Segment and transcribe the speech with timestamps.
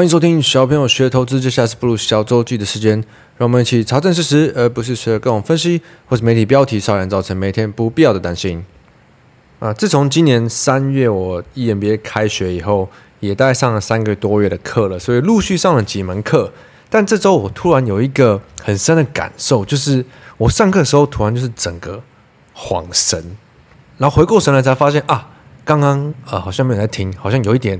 [0.00, 3.04] 欢迎收听小朋友学投资，接下来是不鲁小周记的时间，
[3.36, 8.64] 让我们一起查证事实，而不是随着各种分析或是媒体标题，稍然造成每天不必要的担心。
[9.58, 16.50] 啊，自从今年三月我 EMBA 开学以后，也大概上了三个多月的课了，所以陆续上了几门课。
[16.88, 20.02] 但这周我突然有一个很深的感受，就是
[20.38, 22.02] 我上课的时候突然就是整个
[22.56, 23.36] 恍神，
[23.98, 25.28] 然后回过神来才发现啊，
[25.62, 27.78] 刚刚啊好像没有在听，好像有一点。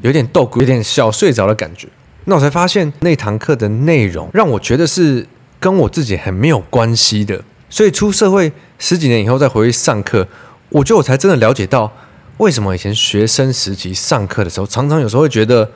[0.00, 1.88] 有点逗，有点小睡着的感觉。
[2.24, 5.26] 那我才发现那堂课的内容让我觉得是
[5.58, 7.42] 跟我自己很没有关系的。
[7.70, 10.26] 所以出社会十几年以后再回去上课，
[10.68, 11.90] 我觉得我才真的了解到
[12.38, 15.70] 为什么以前学生时期上课的时候，常常有时候会觉得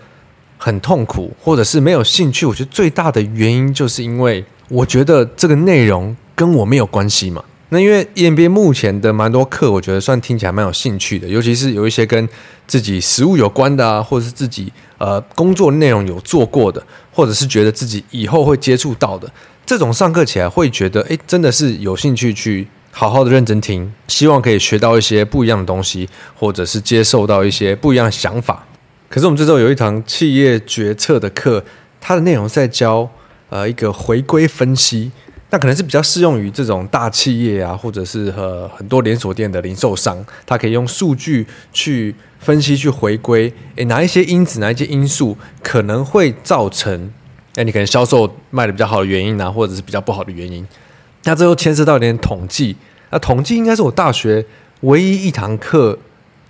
[0.59, 2.47] 很痛苦，或者是没有兴趣。
[2.47, 7.43] 我觉得最大的原因就是因为我觉得这个内容跟我没有关系嘛。
[7.73, 12.29] 那因为 EMBA 目前的蛮多课，我觉得算听起来蛮有兴趣的，尤其是有一些跟
[12.67, 19.27] 自己实务有关的啊，或者是自己呃工作内容有做过的，或者是觉得自己以后会接触到的
[19.65, 26.07] 这种上课起来会觉得，诶，真的是有兴趣去好好的认真听，希望可以学到一些不一样的东西，
[26.39, 28.67] 或者是接受到一些不一样的想法。
[29.09, 31.65] 可是我们这周有一堂企业决策的课，
[32.03, 33.09] 它的内容在教
[33.49, 35.11] 呃一个回归分析。
[35.53, 47.13] 那可能是比较适用于这种大企业啊，或者是和很多连锁店的零售商，他可以用数据去分析、去回归，诶，哪一些因子、哪一些因素可能会造成，
[47.57, 50.67] 诶，你可能销售卖的比较好的原因啊，或者是比较不好的原因。
[51.25, 52.75] 那这又牵涉到一点统计，
[53.11, 54.43] 那统计应该是我大学
[54.81, 55.99] 唯一一堂课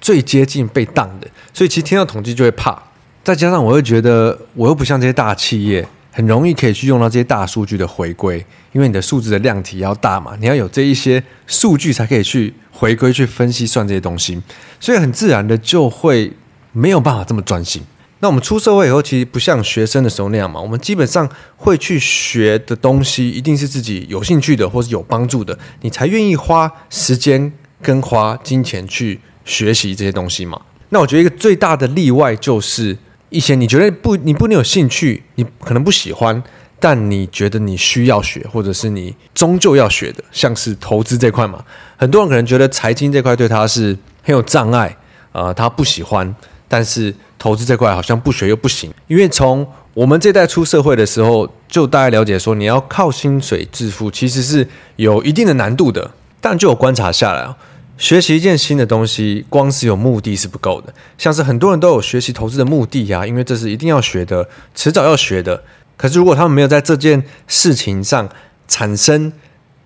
[0.00, 2.81] 最接近被当的，所以其实听到统计就会怕，
[3.25, 5.84] 再加上我会觉得我又不像这些大企业。
[6.14, 14.38] 很容易可以去用到这些大数据的回归，因为你的数字的量体要大嘛，你要有这一些数据才可以去回归、去分析、算这些东西，
[14.78, 16.30] 所以很自然的就会
[16.72, 17.82] 没有办法这么专心。
[18.20, 21.26] 那我们出社会以后，其实不像学生的时候那样嘛，我们基本上
[21.56, 27.50] 会去学的东西，一定是自己有兴趣的或是有帮助的，你才愿意花时间
[27.81, 30.60] 跟花金钱去学习这些东西嘛。
[30.91, 32.98] 那我觉得一个最大的例外就是。
[33.32, 36.41] 一些你觉得不，你不能有兴趣，你可能不喜欢，
[36.78, 41.65] 但你觉得你需要学，或者是你终究要学的，像是投资这块嘛。
[41.97, 44.97] 很多人可能觉得财经这块对他是很有障碍，
[45.32, 46.34] 呃，他不喜欢。
[46.69, 54.66] 但是投资这块好像不学又不行，因为从我们这代出社会的时候，就大概了解说，你要靠薪水致富，其实是
[54.97, 56.10] 有一定的难度的。
[56.41, 57.54] 但就有观察下来
[58.02, 60.92] 学习一件新的东西，光是有目的是不够的。
[61.16, 65.62] 像是很多人都有学习投资的目的呀、因为这是一定要学的，迟早要学的。
[65.96, 68.28] 可是如果他们没有在这件事情上
[68.66, 69.32] 产生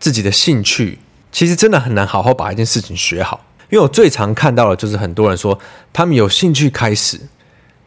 [0.00, 0.98] 自己的兴趣，
[1.30, 3.44] 其实真的很难好好把一件事情学好。
[3.68, 5.58] 因为我最常看到的就是很多人说
[5.92, 7.20] 他们有兴趣开始，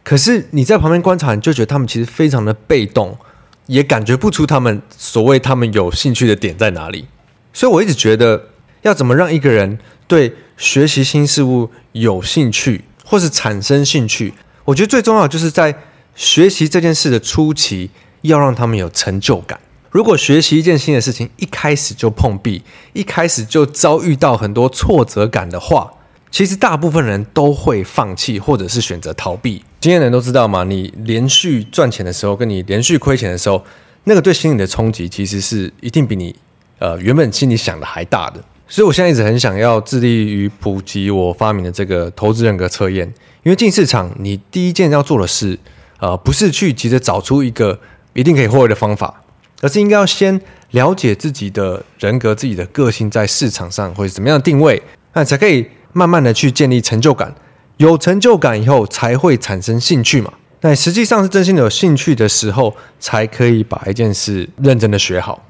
[0.04, 3.18] 可是你在旁边观察，你就觉得他们其实非常的被动，
[3.66, 7.06] 也感觉不出他们所谓他们有兴趣的点在哪里。
[7.52, 8.49] 所以我一直觉得，
[8.82, 14.32] 要怎么让一个人对学习新事物有兴趣，或是产生兴趣，
[14.64, 15.74] 我觉得最重要就是在
[16.14, 17.90] 学习这件事的初期，
[18.22, 19.58] 要让他们有成就感。
[19.90, 25.90] 如果学习一件新的事情，一开始就碰壁，一开始就遭遇到很多挫折感的话，
[26.30, 29.64] 其实大部分人都会放弃，或者是选择逃避。
[29.80, 33.64] 经验人都知道嘛，你连续赚钱的时候，跟你连续亏钱的时候，
[34.04, 36.32] 那个对心理的冲击，其实是一定比你
[36.78, 38.40] 呃原本心里想的还大的。
[38.72, 43.04] 所以，我现在一直很想要致力于普及我发明的这个投资人格测验。
[43.42, 45.58] 因为进市场，你第一件要做的事，
[45.98, 47.80] 呃，不是去急着找出一个
[48.12, 49.22] 一定可以获利的方法，
[49.60, 54.80] 而是应该要先了解自己的人格、自己的个性在市场上会怎么样的定位，
[55.14, 57.34] 那才可以慢慢的去建立成就感。
[57.78, 60.32] 有成就感以后，才会产生兴趣嘛。
[60.60, 65.42] 那实际上是真心的有兴趣的时候，才可以把一件事认真的学好。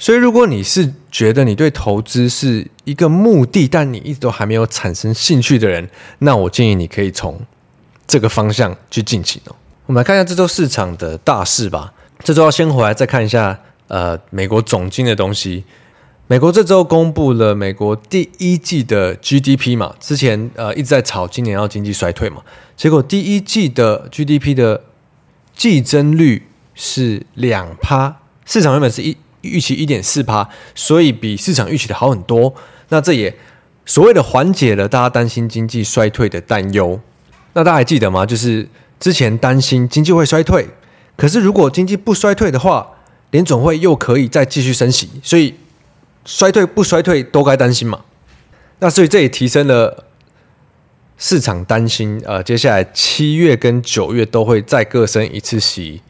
[0.00, 5.90] 所以，如果你是觉得你对投资是一个目的，但你一直都还没有产生兴趣的人，
[6.20, 7.40] 那我建议你可以从
[8.06, 9.56] 这个方向去进行哦。
[9.86, 11.92] 我们来看一下这周市场的大事吧。
[12.22, 13.58] 这周要先回来再看一下，
[13.88, 15.64] 呃，美国总经的东西。
[16.28, 22.42] 美国这周公布了美国第一季的 GDP 嘛，之前呃一直在炒今年要经济衰退嘛，
[22.76, 24.84] 结果第一季的 GDP 的
[25.56, 29.16] 季增率是两趴，市场原本是一。
[29.42, 32.54] 预期一点四趴，所以比市场预期的好很多。
[32.88, 33.34] 那这也
[33.84, 37.00] 所谓的缓解了大家担心经济衰退的担忧。
[37.54, 38.24] 那大家还记得吗？
[38.24, 38.68] 就是
[39.00, 40.68] 之前担心经济会衰退，
[41.16, 42.88] 可是如果经济不衰退的话，
[43.30, 45.54] 联总会又可以再继续升息，所以
[46.24, 48.00] 衰退不衰退都该担心嘛。
[48.80, 50.04] 那所以这也提升了
[51.16, 56.00] 市场担心，呃，接下来七月跟九月都会再各升一次息。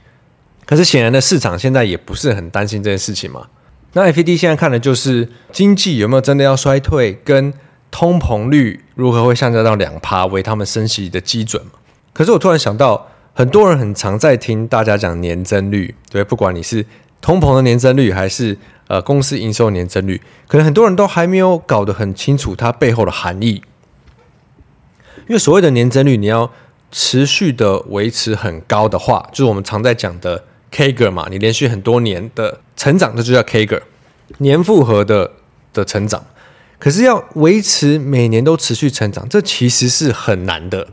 [0.69, 3.49] 可是显然的，市场现在也不是很担心这件事情嘛。
[3.95, 7.55] 那 FED 现在看的就是经济有没有真的要衰退，跟
[7.91, 11.73] 通膨率如何会下降到两趴为他们升息的基准嘛。
[12.13, 16.85] 可是我突然想到，很多人很常在听大家讲年增率，对，不管你是
[17.23, 23.63] 通膨的年增率，还是呃公司营收年增率，可能很多人都还没有搞得很清楚它背后的含义。
[25.27, 26.53] 因为所谓的年增率，你要
[26.93, 33.83] 持续的维持很高的话，就是我们常在讲的 CAGR 嘛，你连续很多年的成长，这就叫 CAGR，
[34.39, 35.33] 年复合的
[35.73, 36.25] 的成长。
[36.79, 40.87] 可是要维持每年都持续成长，这其实是很难的。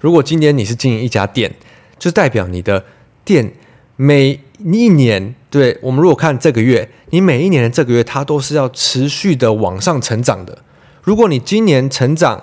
[0.00, 1.54] 如果今年你是经营一家店，
[1.98, 2.84] 就代表你的
[3.24, 3.52] 店
[3.96, 10.58] 每一年，对，我们如果看这个月，你每一年的这个月，它都是要持续的往上成长的。
[11.02, 12.42] 如果你今年成长，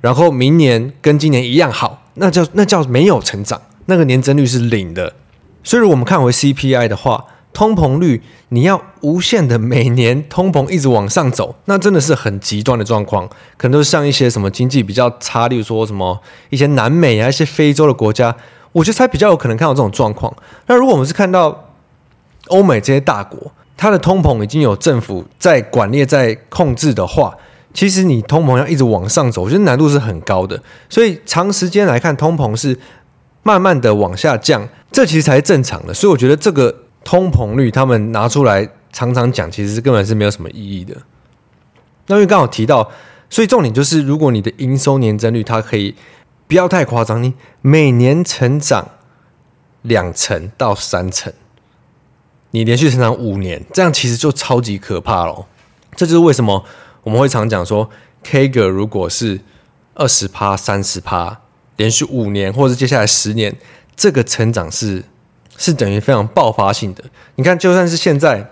[0.00, 5.14] 然后明年跟今年一样好，那叫那叫没有成长，那个年增率是零的。
[5.62, 13.28] 所以，如果我们看回 CPI 的话，通膨率你要无限的每年通膨一直往上走，那真的是很极端的状况。
[13.56, 16.20] 可能都是像一些什么经济比较差，例如说什么
[16.50, 18.34] 一些南美啊、一些非洲的国家，
[18.72, 20.32] 我觉得才比较有可能看到这种状况。
[20.66, 21.70] 那如果我们是看到
[22.48, 27.34] 欧美这些大国，它的通膨已经有政府在管列、在控制的话。
[27.74, 30.60] 其实你通膨要一直往上走，我觉得难度是很高的。
[30.88, 32.76] 所以长时间来看，通膨是
[33.42, 35.94] 慢慢的往下降，这其实才是正常的。
[35.94, 40.96] 所以我觉得这个通膨率他们拿出来常常讲，其实根本是没有什么意义的。
[42.06, 42.90] 那因为刚好提到，
[43.30, 45.94] 所以重点就是，如果你的营收年增率它可以
[46.46, 48.88] 不要太夸张，你每年成长
[49.82, 51.32] 两成到三成，
[52.50, 55.46] 你连续成长五年，这样其实就超级可怕了。
[55.96, 56.64] 这就是为什么。
[57.04, 57.88] 我们会常讲说
[58.22, 59.40] ，CAGR 如果是
[59.94, 61.40] 二十趴、三十趴，
[61.78, 63.52] 连续五年，或者接下来十年，
[63.96, 65.02] 这个成长是
[65.56, 67.02] 是等于非常爆发性的。
[67.36, 68.46] 你看，就算是现在，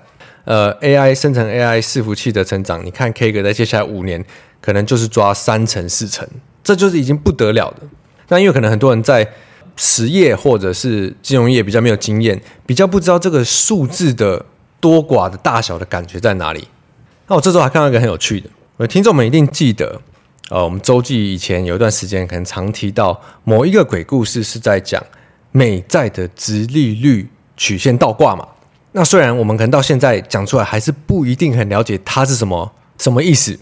[0.45, 4.25] 呃，AI 生成 AI 伺服器的成长，你看 CAGR 在接下来五年，
[4.61, 6.27] 可能就是抓三成、四成，
[6.65, 7.83] 这就是已经不得了的。
[8.29, 9.29] 那因为可能很多人在
[9.77, 14.45] 实业或者是金融业比较没有经验，比较不知道这个数字的
[14.81, 16.67] 多寡的大小的感觉在哪里。
[17.27, 20.01] 那我这周还看到一个很有趣的，我听众们一定记得，
[20.49, 25.03] 呃，我们周记以前有一段时间可能常提到某一个鬼故事，是在讲
[25.51, 28.47] 美债的殖利率曲线倒挂嘛。
[28.93, 33.59] 那虽然我们可能到现在讲出来还是不一定很了解它是什么什么意思，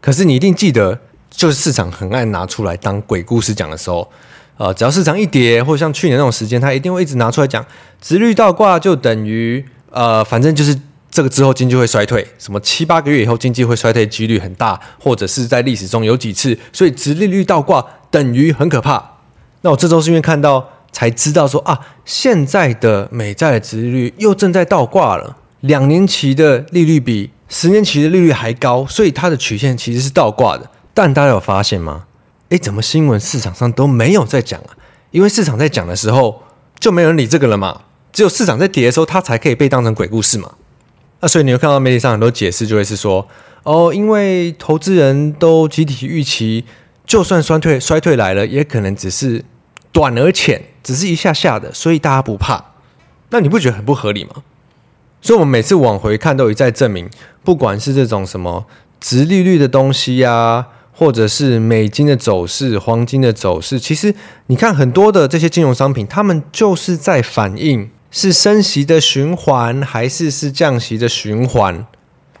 [0.00, 1.00] 可是你一定记得，
[1.30, 4.08] 就是市场很爱拿出来当鬼故事讲的时候，
[4.56, 7.66] 呃，只要市场一跌，或像去年那种时间，它一定会一直拿出来讲，
[8.00, 10.78] 殖率倒挂就等于呃，反正就是。
[11.10, 19.16] 这个之后经济会衰退，什么七八个月以后经济会衰退几率很大，或者是在历史中有几次，所以殖利率倒挂等于很可怕。
[19.62, 30.70] 那我这周是因为看到才知道说啊，现在的美债的殖利率又正在倒挂了，两年期的利率比十年期的利率还高，所以它的曲线其实是倒挂的。
[30.92, 32.04] 但大家有发现吗？
[32.50, 34.76] 诶，怎么新闻市场上都没有在讲啊？
[35.10, 36.42] 因为市场在讲的时候
[36.78, 37.80] 就没有人理这个了嘛，
[38.12, 40.52] 只有市场在跌的时候，它才可以被当成鬼故事嘛。
[41.20, 43.26] 那所以你会看到媒体上很多解释，就会是说，
[43.64, 46.64] 哦，因为投资人都集体预期，
[47.04, 49.44] 就算衰退衰退来了，也可能只是
[49.90, 52.72] 短而浅，只是一下下的，所以大家不怕。
[53.30, 54.30] 那你不觉得很不合理吗？
[55.20, 57.10] 所以，我们每次往回看，都一再证明，
[57.42, 58.66] 不管是这种什么
[59.00, 64.14] 殖利率的东西呀、或者是美金的走势、黄金的走势，其实
[64.46, 67.90] 你看很多的这些金融商品，他们就是在反映。
[68.10, 71.86] 是升息的循环，还是是降息的循环？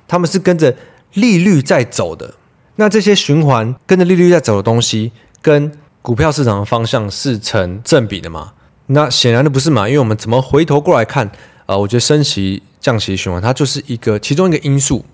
[0.06, 0.74] 他们是跟着
[1.14, 2.34] 利率在走的。
[2.76, 5.70] 那这些循环跟着利率在走的东西，跟
[6.00, 8.52] 股票市场的方向是成正比的吗？
[8.86, 9.86] 那显然的不是嘛。
[9.86, 11.30] 因为我们怎么回头过来看？
[11.66, 15.04] 呃，我觉得升息、降息循环，它就是一个其中一个因素。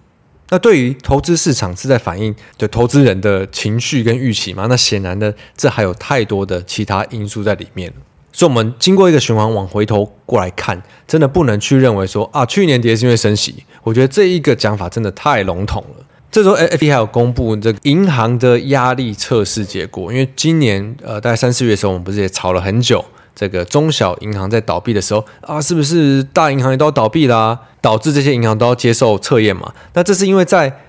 [0.50, 4.66] 那对于投资市场是在反映就投资人的情绪跟预期嘛？
[4.68, 7.92] 那显然的，这还有太多的其他因素在里面。
[8.36, 13.62] 所以，我们经过一个循环往回头过来看，真的不能去认为说啊，去年跌是因为升息。
[13.84, 16.04] 我觉得这一个讲法真的太笼统了。
[16.32, 23.04] 这时候，FED 还有公布这个银行的压力测试结果，因为今年呃，大概三四月的时候，我们不是也吵了很久，
[23.36, 27.56] 这个中小银行在倒闭的时候啊，是不是大银行也都要倒闭啦？
[27.80, 29.72] 导致这些银行都要接受测验嘛？
[29.92, 30.80] 那这是因为在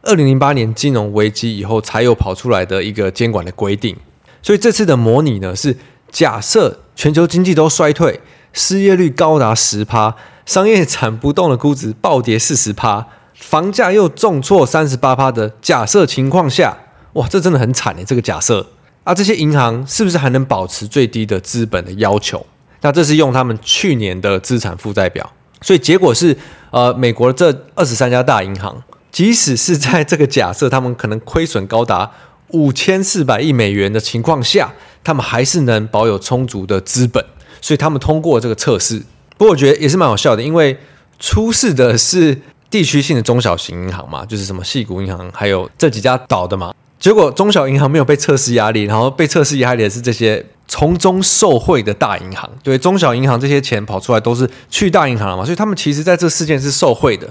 [0.00, 3.94] 二零零八年金融危机以后才有跑出来的一个监管的规定。
[4.40, 5.76] 所以这次的模拟呢是。
[6.14, 8.20] 假设全球经济都衰退，
[8.52, 10.14] 失业率高达十趴，
[10.46, 16.78] 商业产不动的估值暴跌四十趴，房价又重挫三十八趴的假设情况下，
[17.14, 18.64] 哇，这真的很惨诶，这个假设
[19.02, 22.46] 啊，这些银行是不是还能保持最低的资本的要求？
[22.82, 25.28] 那这是用他们去年的资产负债表，
[25.62, 26.38] 所以结果是，
[26.70, 28.80] 呃，美国这二十三家大银行，
[29.10, 32.08] 即使是在这个假设他们可能亏损高达
[32.48, 34.72] 五千四百亿美元的情况下，
[35.02, 37.24] 他们还是能保有充足的资本，
[37.60, 39.02] 所以他们通过这个测试。
[39.36, 40.78] 不过我觉得也是蛮好笑的，因为
[41.18, 46.72] 出事的是地区性的中小型银行嘛，就是什么矽谷银行，还有这几家倒的嘛。
[47.00, 52.48] 结果中小银行没有被测试压力，然后被测试压力的是这些从中受贿的大银行。
[52.62, 57.28] 对，中小银行这些钱跑出来都是去大银行了嘛，所以他们其实在这事件是受贿的。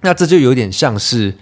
[0.00, 1.36] 那这就有点像是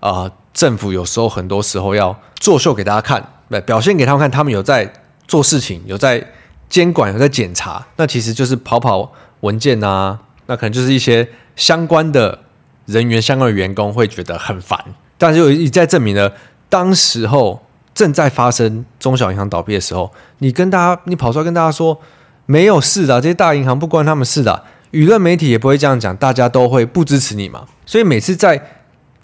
[0.00, 4.90] 啊、政府有时候很多时候要作秀给大家看，对，表现给他们看，他们有在
[5.28, 6.26] 做事情，有在
[6.68, 7.86] 监管，有在检查。
[7.96, 12.38] 那其实就是跑跑文件啊，那可能就是一些相关的
[12.86, 14.82] 人员、相关的员工会觉得很烦，
[15.16, 16.32] 但是又一再证明了。
[16.68, 17.60] 当时候
[17.92, 22.00] 正在发生中小银行倒闭的时候，你跟大家，你跑出来跟大家说
[22.46, 27.66] 没有事的，这些大银行不关他们事的，舆论媒体也不会这样讲，大家都会不支持你嘛。
[27.84, 28.79] 所以每次在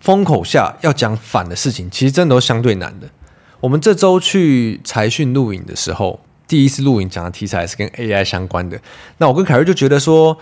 [0.07, 3.09] 风口下要讲反的事情，其实真的都相对难的。
[3.59, 8.81] 我们这周去财讯录影的时候，第一次录影讲的题材是跟 AI 相关的。
[9.19, 10.39] 那我跟凯瑞就觉得说，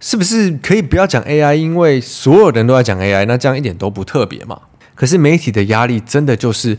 [0.00, 4.60] 是不是可以不要讲 AI，因为所有人都在讲 AI，那这样一点都不特别嘛。
[4.96, 6.76] 可是媒体的压力真的就是，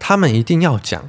[0.00, 1.08] 他们一定要讲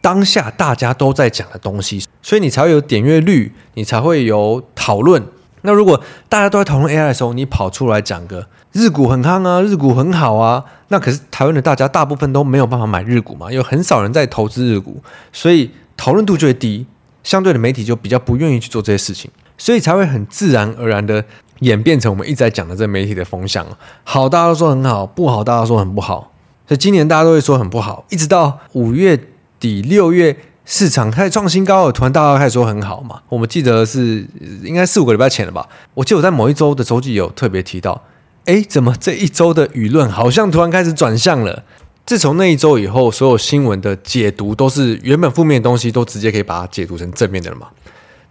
[0.00, 5.22] 当下大家都在讲的东西，所以你才会有点阅率，你才会有讨论。
[5.66, 16.86] 那如果大家都在讨论 AI 的时候，你跑出来讲个日股很夯啊，日股很好啊，那可是台湾的大家大部分都没有办法买日股嘛，有很少人在投资日股，所以讨论度就会低，
[17.22, 21.22] 相对的媒体就比较不愿意去做这些事情，所以才会很自然而然的。
[21.60, 23.66] 演变成我们一直在讲的这媒体的风向，
[24.04, 26.30] 好大家都说很好，不好大家都说很不好，
[26.68, 29.18] 所以今年大家都会说很不好，一直到五月
[29.58, 33.22] 底六月市场开始创新高了，突然大家开始说很好嘛。
[33.28, 34.26] 我们记得是
[34.62, 35.66] 应该四五个礼拜前了吧？
[35.94, 38.02] 我记得我在某一周的周记有特别提到，
[38.44, 41.62] 哎，怎么这一周的舆论好像突然开始转向了？
[42.04, 47.68] 自从那一周以后，所有新闻的解读都是原本负面的东西，都直接可以把它解读成正面的了嘛？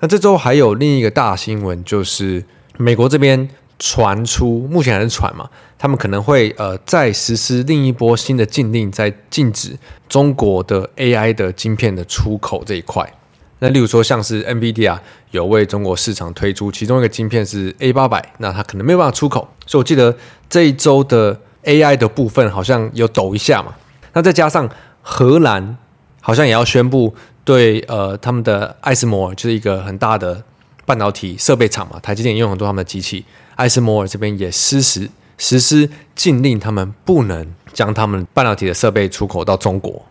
[0.02, 2.44] 那这周还有另一个大新闻就是。
[2.78, 9.78] 美国这边传出，目前还是传嘛，他们可能会呃再实施另一波新的禁令，在禁止
[10.08, 13.12] 中国的 AI 的晶片的出口这一块。
[13.60, 14.98] 那例如说，像是 NVIDIA
[15.32, 19.48] 有为中国市场推出其中一个晶片是 A 八百，那它可能没有办法出口。
[19.66, 20.16] 所以我记得
[20.50, 23.74] 这一周的 AI 的部分好像有抖一下嘛。
[24.14, 24.70] 那再加上
[25.02, 25.78] 荷兰
[26.22, 27.14] 好像也要宣布
[27.44, 30.44] 对呃他们的艾斯摩尔就是一个很大的。
[30.88, 33.26] 半导体设备厂嘛，台积电用很多他们的机器，
[33.56, 40.06] 艾斯摩尔这边也实施实施禁令，他们不能将他们半导体的设备出口到中国。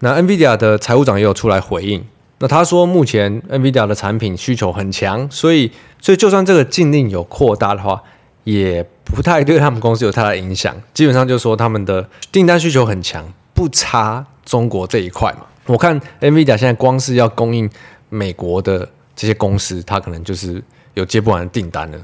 [0.00, 2.04] 那 NVIDIA 的财务长也有出来回应，
[2.38, 8.02] 那他说目前 NVIDIA 的产品需求很强，所以所以就算这个禁令有扩大的话，
[8.44, 10.74] 也不太对他们公司有太大影响。
[10.94, 15.46] 基本上就是说他们的订单需求很强，不差中国这一块嘛。
[15.66, 17.68] 我看 NVIDIA 现在光是要供应
[18.08, 18.88] 美国的。
[19.16, 20.64] 这些公司，它可能就是
[20.94, 21.98] 有接不完的订单了。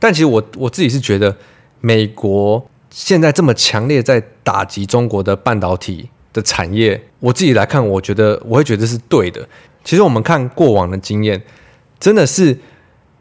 [0.00, 1.36] 但其实我我自己是觉得，
[1.80, 9.46] 美国现在这么强烈在打击中国的半导体的产业，我自己来看，我觉得我会觉得是对的。
[9.84, 11.40] 其实我们看过往的经验，
[12.00, 12.58] 真的是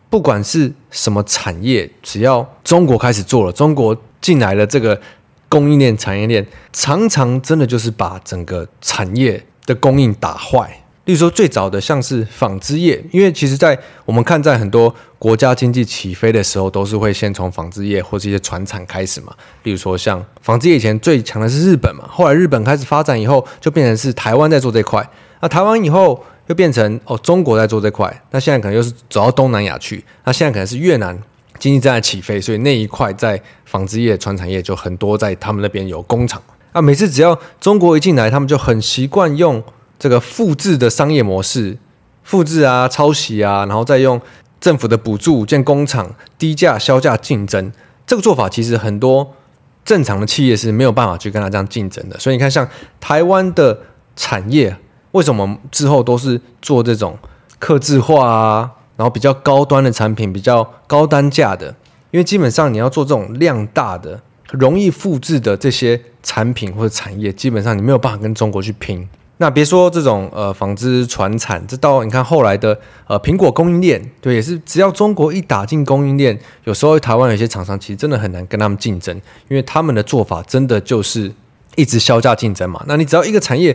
[0.10, 5.00] 不管是什么产业，只要中国开始做了，中国进来了这个
[5.48, 10.79] 供应链、产业链，常常真的就是把整个产业的供应打坏。
[11.10, 13.76] 例如说，最早的像是纺织业，因为其实，在
[14.06, 19.34] 我们看，在很多国家经济起飞的时候，都是会先从纺织业或是一些船产开始嘛。
[19.64, 25.04] 例如说，像纺织业以前最强的是日本嘛，后来日本开始发展以后，就变成是台湾在做这块。
[25.42, 28.22] 那台湾以后又变成哦，中国在做这块。
[28.30, 30.06] 那现在可能又是走到东南亚去。
[30.26, 31.20] 那现在可能是越南
[31.58, 36.40] 经济正在起飞，所以那一块在纺织业、船产业就很多，在他们那边有工厂。
[36.72, 39.64] 啊，每次只要中国一进来，他们就很习惯用。
[40.00, 41.78] 这个复制的商业模式，
[42.24, 44.20] 复制啊、抄袭啊，然后再用
[44.62, 47.72] 政府的补助建工厂，低价销价竞争，
[48.08, 49.36] 这个做法其实很多
[49.84, 52.18] 正常的企业是没有办法去跟他这样竞争的。
[52.18, 52.68] 所以你看，像
[53.00, 53.78] 台湾的
[54.16, 54.76] 产业，
[55.12, 57.18] 为什么之后都是做这种
[57.58, 61.76] 客制化啊，然后比较高端的产品，比较高单价的？
[62.12, 69.08] 因为基本上你要做这种量大的、容易复制的这些产品或者产业，基本上你没有办法跟中国去拼。
[69.42, 72.78] 那别说这种呃纺织传产，这到你看后来的
[73.08, 79.16] 呃苹果供应链，对，也是只要中国一打进供应链，有时候台湾有些厂商其实真的很难跟他们竞争，
[79.48, 81.32] 因为他们的做法真的就是
[81.78, 82.84] 一直削价竞争嘛。
[82.86, 83.74] 那你只要一个产业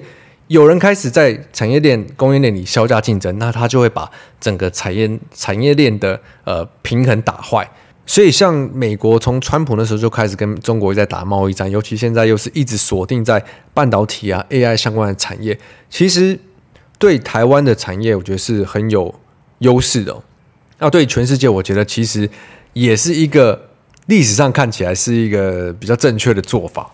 [0.49, 7.67] 有人开始在产业链、供应链里削价竞争，那他就会把整个产业产业链的呃平衡打坏。
[8.07, 13.43] 所以，像美国从川普那时候就开始跟中国在打贸易战，尤其现在又是一直锁定在
[13.73, 15.59] 半导体啊、AI 相关的产业，
[15.89, 16.39] 其实
[16.99, 19.15] 对台湾的产业，我觉得是很有
[19.61, 20.23] 优势的哦。
[20.79, 22.29] 那对全世界，我觉得其实
[22.75, 23.71] 也是一个
[24.07, 26.91] 历史上看起来是一个比较正确的做法。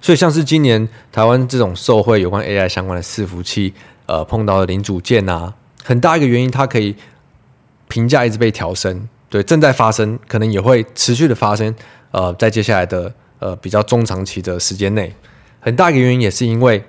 [0.00, 3.72] 所以，像是今年台湾这种受惠有关 AI 相关的伺服器，
[4.06, 6.96] 呃，碰到的零组件啊，很大一个原因，它可以
[7.86, 9.08] 评价一直被调升。
[9.30, 11.74] 对，正在发生，可能也会持续的发生。
[12.10, 15.14] 呃，在接下来的呃比较中长期的时间内，
[15.60, 16.82] 很大一个原因也是因为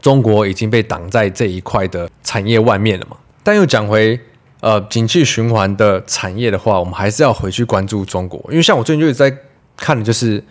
[0.00, 3.16] 中国已经被挡在这一块的产业外面了嘛。
[3.44, 4.18] 但又讲回
[4.60, 9.32] 呃景气循环的产业的话，我们还是要回去关注中国，因为像我最近就一直在
[9.76, 10.42] 看的就是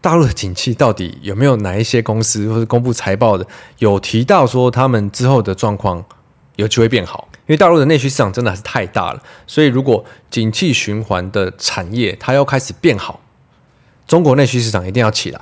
[0.00, 3.46] 大陆的景气到底有没有哪一些公司或者公布财报的
[3.78, 6.02] 有提到说他们之后的状况
[6.56, 7.25] 有机会变好。
[7.46, 13.20] 因为大陆的内需市场真的还是太大了，所以如果景气循环的产业它要开始变好，
[14.06, 15.40] 中国内需市场一定要起来。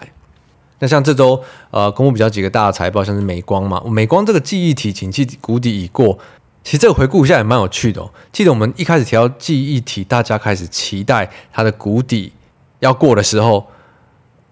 [0.80, 6.18] 那像这周呃公布比较几个大的财报，像是美光嘛，美光这个记忆体景气谷底已过，
[6.62, 8.10] 其实这个回顾一下也蛮有趣的哦。
[8.32, 12.32] 记得我们一开始提到记忆体，大家开始期待它的谷底
[12.80, 13.66] 要过的时候，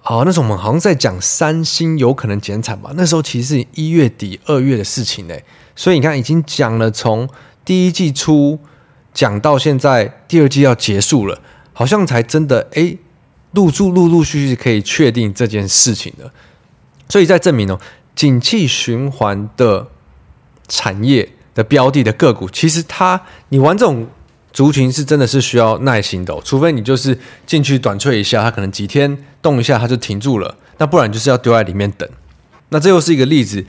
[0.04, 2.90] 好，那时候我们好像在讲三星有可能减产吧？
[2.96, 5.34] 那时候其实是一月底二月的事情呢。
[5.76, 7.28] 所以你看，已经讲了从
[7.64, 8.58] 第一季初
[9.14, 11.40] 讲到现在，第二季要结束了，
[11.72, 12.96] 好像才真的哎，
[13.52, 16.32] 陆续陆陆续续可以确定这件事情了。
[17.08, 17.78] 所以在证明哦，
[18.16, 19.86] 景气循环的
[20.66, 24.08] 产业的标的的个股，其实它你玩这种
[24.52, 32.08] 族群是真的是需要耐心的，除非你就是进去短脆一下，它可能几天动一下它就停住了，那不然就是要丢在里面等。
[32.68, 33.64] 那这又是一个例子。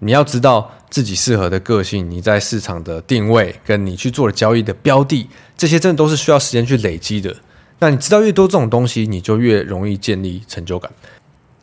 [0.00, 7.34] 你要知道自己适合的个性，你在市场的定位，跟你去做的交易的标的，这些真的都是需要时间去累积的。
[7.80, 10.88] 那你知道越多这种东西，你就越容易建立成就感。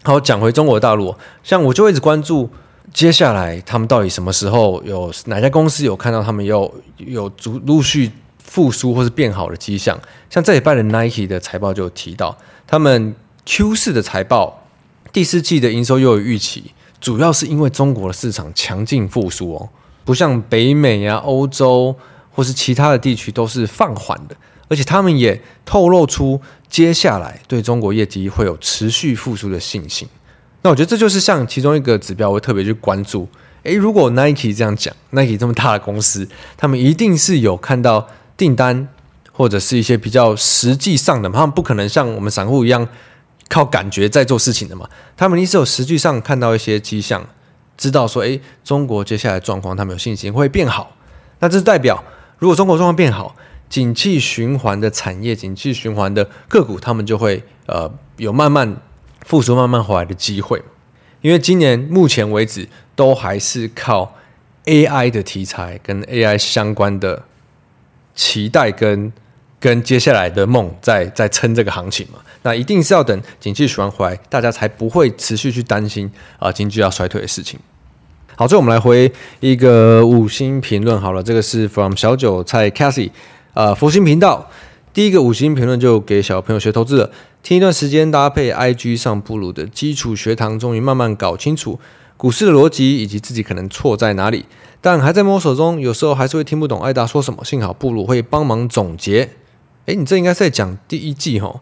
[0.04, 2.50] 好，讲回中国大陆，像我就一直关注
[2.94, 8.12] 接下来他们到底什么时候有哪家公司有看到他们有有逐陆续
[8.46, 10.00] 复苏或是变好的迹象。
[10.30, 14.68] 像这礼拜的 Nike 的财报就提到，他们 Q 四的财报
[15.12, 16.72] 第四季的营收又有预期。
[17.02, 19.70] 主要是因为中国的市场强劲复苏哦，
[20.04, 21.96] 不像北美啊、欧洲
[22.32, 24.36] 或是其他的地区都是放缓的，
[24.68, 30.08] 而且他们也透露出接下来对中国业绩会有持续复苏的信心。
[30.64, 33.28] 那我觉得这就是像其中一个指标，我会特别去关注。
[33.62, 36.28] 诶，如果 Nike 这样讲，Nike 这么大的公司，
[36.58, 38.88] 他们一定是有看到订单
[39.32, 42.88] 或者是一些比较实际上的，他们不可能像我们散户一样。
[43.48, 47.24] 靠感觉在做事情的嘛，他们一直有实际上看到一些迹象，
[47.78, 50.98] 知道说，诶，中国接下来状况他们有信心会变好。
[51.38, 52.04] 那这是代表，
[52.40, 53.36] 如果中国状况变好，
[53.70, 58.78] 景气循环的产业、景气循环的个股，他们就会呃有慢慢
[59.24, 60.60] 复苏、慢慢回来的机会。
[61.22, 64.16] 因为今年目前为止都还是靠
[64.66, 67.24] AI 的题材跟 AI 相关的
[68.16, 69.14] 期待跟。
[69.58, 77.60] 跟接下来的梦在在撑这个行情嘛，那一定是要等景气循环回来，大家才不会持续去担心啊经济要衰退的事情。
[78.36, 83.10] 好，最后我们来回一个五星评论好了，这个是 from 小韭菜 Cassie
[83.56, 84.52] 啊佛心频道
[84.94, 87.10] 第一个五星评论就给小朋友学投资了，
[87.42, 91.80] 听一段时间搭配 IG 上布鲁的基础学堂，终于慢慢搞清楚
[92.18, 94.46] 股市的逻辑以及自己可能错在哪里，
[94.82, 99.30] 但还在摸索中，有时候还是会听不懂艾达说什么，幸好布鲁会帮忙总结。
[99.86, 101.62] 哎，你这应该是在讲第一季哈。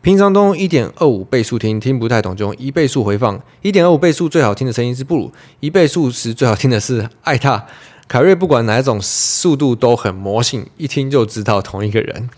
[0.00, 3.40] 平常都用一点二五倍速听，听不太懂就用一倍速回放。
[3.62, 7.66] 一点二五倍速最好听的声音是布鲁，一倍速时最好听的是艾踏。
[8.06, 12.28] 凯瑞不管哪一种速度都很魔性，一听就知道同一个人。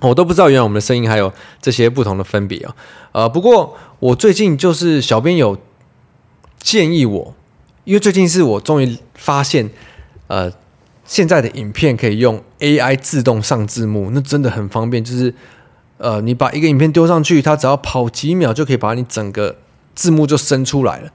[0.00, 2.74] 我都不知道原来我们的声音还有这些不同的分别啊。
[3.12, 5.58] 呃，不过我最近就是小编有
[6.58, 7.34] 建议我，
[7.84, 9.70] 因为最近是我终于发现，
[10.26, 10.52] 呃。
[11.06, 15.02] 现在的影片可以用 AI 自动上字幕，那真的很方便。
[15.02, 15.34] 就是，
[15.98, 19.56] 呃，你把一个影片丢上去，它只要跑几秒就可以把你整个
[19.96, 21.10] 字幕就生出来了。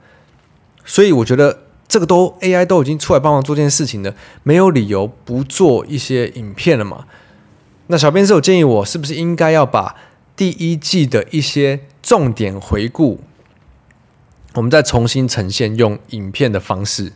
[0.84, 7.06] 所以我觉得这个都 AI 都已经出来帮忙做这件事情了，没有理由不做一些影片了嘛。
[7.86, 9.96] 那小编是有建议我，是不是应该要把
[10.36, 13.22] 第一季的一些重点回顾，
[14.56, 17.12] 我们再重新呈现用影片的方式？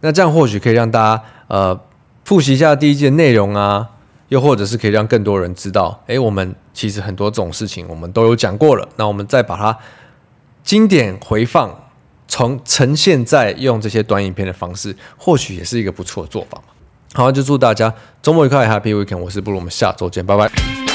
[0.00, 1.78] 那这样或许可以让大家呃
[2.24, 3.90] 复习一下第一季的内容啊，
[4.28, 8.88] 又或者是可以让更多人知道，诶，我们其实很多这种事情我们都有讲过了。
[8.96, 9.76] 那我们再把它
[10.64, 11.78] 经典回放，
[12.26, 16.72] 从呈现在用这些短影片的方式，或许也是一个不错的做法嘛。
[17.12, 19.18] 好，就祝大家周末愉快，Happy Weekend！
[19.18, 20.89] 我是布鲁，我们下周见，拜拜。